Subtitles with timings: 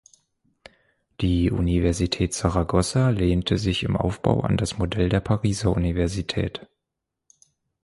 [1.19, 6.67] Die Universität Saragossa lehnte sich im Aufbau an das Modell der Pariser Universität.